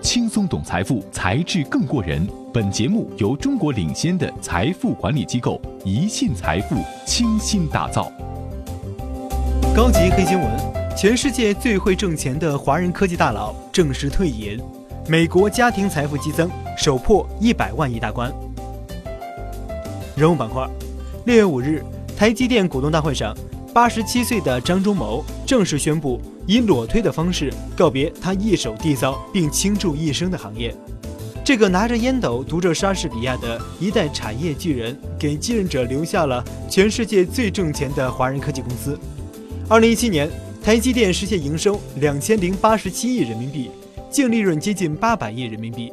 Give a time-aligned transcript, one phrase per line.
[0.00, 2.26] 轻松懂财富，才智更过人。
[2.52, 6.76] 本节目由中国领先的财富管理机构宜信财富
[7.06, 8.10] 倾心打造。
[9.76, 10.50] 高级黑新闻：
[10.96, 14.58] 全世界最会挣钱的华人科技大佬正式退隐，
[15.06, 18.32] 美国家庭财富激增，首破一百万亿大关。
[20.16, 20.66] 人物板块：
[21.26, 21.84] 六月五日，
[22.16, 23.36] 台积电股东大会上，
[23.74, 26.18] 八十七岁的张忠谋正式宣布。
[26.50, 30.74] 以裸推的方式告别他一手缔造并倾注一生的行业。
[31.44, 38.98] 这个拿着烟斗读着莎士比亚的一代产业巨人，给继任者留下了全世界最挣钱的华人科技公司。
[39.68, 40.28] 二零一七年，
[40.60, 43.70] 台积电实现营收两千零八十七亿人民币，
[44.10, 45.92] 净利润接近八百亿人民币。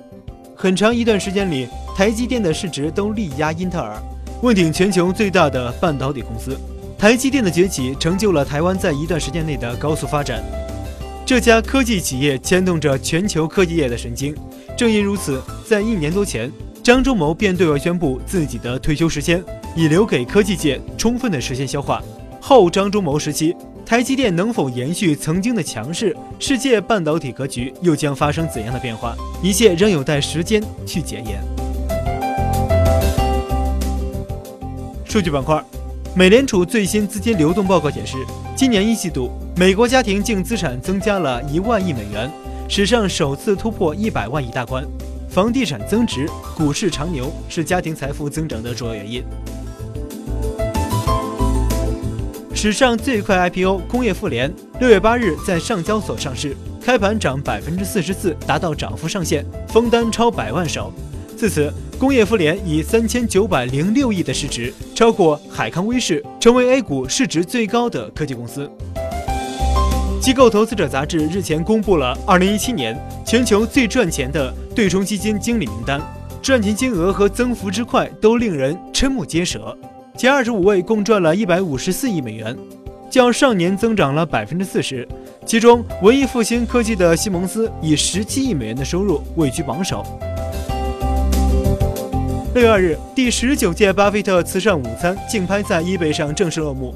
[0.55, 4.01] 很长一段时间里，台积电的市值都力压英特尔，
[4.41, 6.57] 问鼎全球最大的半导体公司。
[6.97, 10.43] 台积电的崛起成就了台湾在一段时间内的高速发展。
[11.23, 14.35] 这家科技企业牵动着全球科技业的神经。
[14.75, 19.43] 正因如此，在一年多前，张忠谋便对外宣布自己的退休时间，
[19.75, 22.01] 以留给科技界充分的时间消化。
[22.41, 26.15] 后张忠谋时期，台积电能否延续曾经的强势？
[26.39, 29.15] 世界半导体格局又将发生怎样的变化？
[29.43, 31.43] 一切仍有待时间去检验。
[35.05, 35.63] 数据板块。
[36.17, 38.17] 美联储最新资金流动报告显示，
[38.55, 42.27] 今年一季度美国家庭净资产增加了一万亿美元，
[42.67, 44.83] 史上首次突破一百万亿大关。
[45.29, 49.23] 房地产增值、股市长牛是家庭财富增长的主要原因。
[52.55, 60.91] 史上最快 IPO 工业富联六月八日在上交所上市，开盘涨百分之四十四，达到涨幅上限，封单超百万手。
[61.37, 61.71] 自此。
[61.99, 68.69] 工业富联以三千九百零六亿的市值，超过海康威视，成为 A 股市值最高的科技公司。
[70.21, 72.95] 机构投资者杂志日前公布了二零一七年
[73.25, 75.99] 全球最赚钱的对冲基金经理名单，
[76.39, 79.75] 赚钱金额和增幅之快都令人瞠目结舌。
[80.15, 82.55] 前二十五位共赚了一百五十四亿美元，
[83.09, 85.07] 较上年增长了百分之四十。
[85.47, 90.05] 其中，文艺复兴科技的西蒙斯以十七亿美元的收入位居榜首。
[92.57, 96.91] 六月二日，第十九届巴菲特慈善午餐竞拍在 eBay 上正式落幕。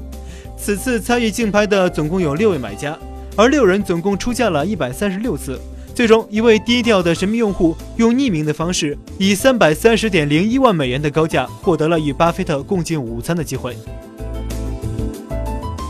[0.56, 2.98] 此次参与竞拍的总共有六位买家，
[3.36, 5.60] 而六人总共出价了一百三十六次。
[5.94, 13.76] 最终，一位低调的神秘用户用匿名的方式，以三百三十点零一万美元的高价，获得了与巴菲特共进午餐的机会。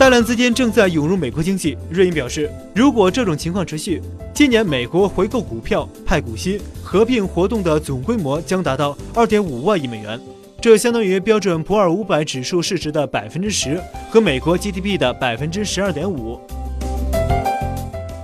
[0.02, 4.02] 大量资金正在涌入美国经济，瑞银表示，如果这种情况持续，
[4.34, 6.60] 今年美国回购股票、派股息。
[6.82, 10.20] 合并活动的总规模将达到二点五万亿美元，
[10.60, 13.80] 这相当于标准普尔五百指数市值的百分之十
[14.10, 16.36] 和美国 GDP 的百分之十二点五。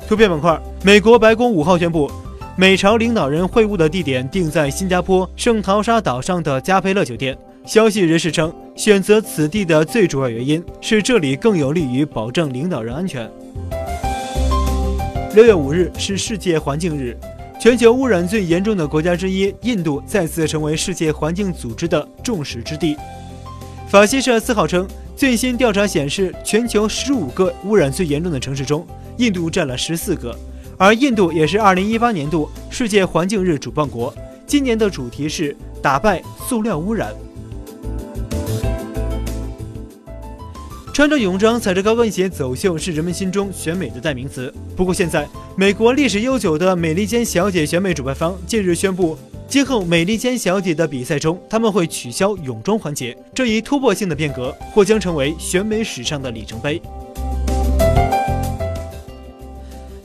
[0.08, 2.10] 图片板块，美国白宫五号宣布，
[2.56, 7.38] 美朝领导人会晤的地点定在新加坡圣淘沙岛上的加佩勒酒店。
[7.64, 13.28] 消息人士称，选择此地的最主要原因是这里更有利于保证领导人安全。
[15.34, 17.18] 六月五日是世界环境日。
[17.58, 22.96] 全球污染最严重的国家之一，印度再次成为世界环境组织的众矢之的。
[23.88, 24.86] 法新社四号称，
[25.16, 28.86] 最新调查显示，全球十五个污染最严重的城市中，
[29.16, 30.32] 印度占了十四个。
[30.76, 34.14] 而印度也是二零一八年度世界环境日主办国，
[34.46, 37.12] 今年的主题是打败塑料污染。
[40.98, 44.52] 穿着泳装、踩着高跟鞋走秀是人们心中选美的代名词。
[44.76, 49.16] 不过，现在美国历史悠久的美利坚小姐选美主办方近日宣布，
[49.46, 53.16] 今后美利坚小姐的比赛中，他们会取消泳装环节。
[53.32, 56.82] 这一突破性的变革或将成为选美史上的里程碑。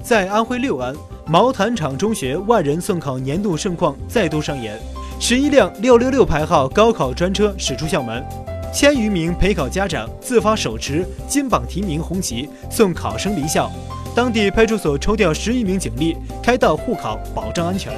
[0.04, 4.80] 在安徽六安毛坦厂中学万人送考年度盛况再度上演，
[5.20, 8.24] 十一辆六六六牌号高考专车驶出校门。
[8.74, 13.72] 千余名陪考家长自发手持金榜题名红旗送考生离校，
[14.16, 17.94] 当地派出所抽调十余名警力开道护考，保障安全。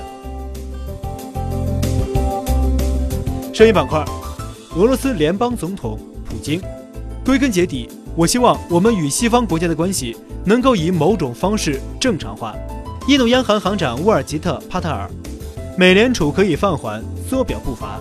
[3.54, 4.04] 声音板块：
[4.76, 6.62] 俄罗斯联邦总统普京。
[7.24, 12.54] 归根结底，我希望我们与西方国家的关系能够以某种方式正常化。
[13.08, 15.10] 印度央行行长沃尔吉特·帕特尔。
[15.78, 18.00] 美联储可以放缓缩表步伐。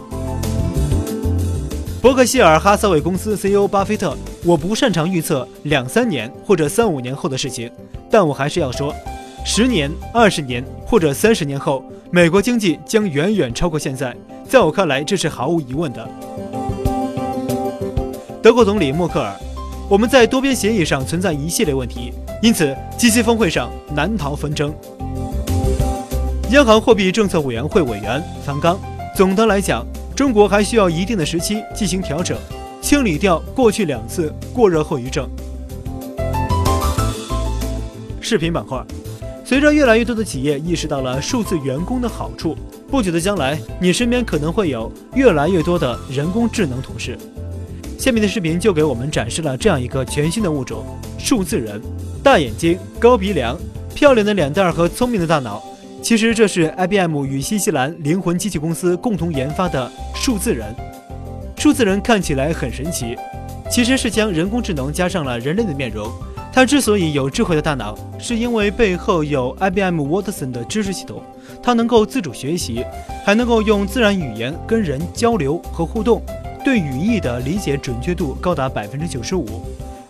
[2.05, 4.15] 伯克希尔哈撒韦公司 CEO 巴菲特，
[4.45, 7.71] 我不擅长预测两三年或者三五年后的事情，
[8.11, 8.95] 但我还是要说，
[9.43, 14.15] 十年、二十年或者三十年后，美国经济将远远超过现在。
[14.47, 16.07] 在我看来，这是毫无疑问的。
[18.43, 19.35] 德国总理默克尔，
[19.89, 22.13] 我们在多边协议上存在一系列问题，
[22.43, 24.75] 因此 G7 峰会上难逃纷争。
[26.51, 28.79] 央行货币政策委员会委员樊纲，
[29.17, 29.87] 总的来讲，
[30.17, 32.39] 中国还需要一定的时期进行调整，
[32.81, 35.29] 清理掉过去两次过热后遗症。
[38.21, 38.81] 视频板块，
[39.45, 42.57] 随着越来越多的企业意识到了数字员工的好处，
[42.89, 47.19] 不久的将来，你身边可能会有越来越多的人工智能同事。
[47.99, 50.85] 下面的视频就给我们展示了这样一个全新的物种——
[51.19, 51.83] 数字人。
[52.23, 53.59] 大眼睛、高鼻梁、
[53.95, 55.63] 漂亮的脸蛋和聪明的大脑，
[56.05, 60.67] 其实这是 IBM 与新西兰灵魂机器公司共同研发的数字人。
[61.57, 63.17] 数字人看起来很神奇，
[63.71, 66.07] 其实是将人工智能加上了人类的面容。
[66.53, 71.23] 它之所以有智慧的大脑，是因为背后有 IBM Watson 的知识系统，
[71.63, 72.85] 它能够自主学习，
[73.25, 76.21] 还能够用自然语言跟人交流和互动，
[76.63, 79.47] 对语义的理解准确度高达百分之九十五。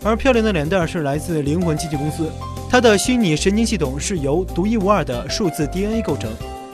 [0.03, 2.29] 而漂亮的脸蛋是来自灵魂机器公司，
[2.75, 6.29] 它的虚拟神经系统是由独一无二的数字 DNA 构成，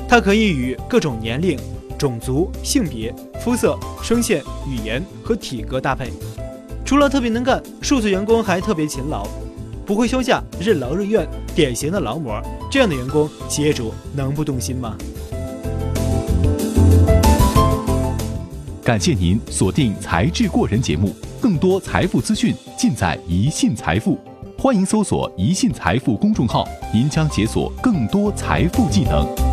[0.09, 1.61] 它可以与各种年龄、
[1.99, 6.11] 种族、性别、肤色、声线、语言和体格搭配。
[6.87, 9.29] 除了特别能干，数字员工还特别勤劳。
[9.85, 12.41] 不会休假，任劳任怨，典型的劳模。
[12.71, 14.97] 这样的员工，企业主能不动心吗？
[18.83, 24.19] 感谢您锁定《才智过人》节目，更多财富资讯尽在一信财富。
[24.63, 29.50] 欢迎搜索“宜信财富”公众号，您将解锁更多财富技能。